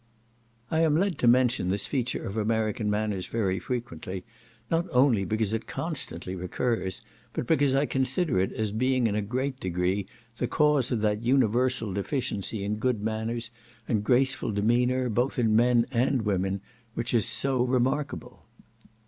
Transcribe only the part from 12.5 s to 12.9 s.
in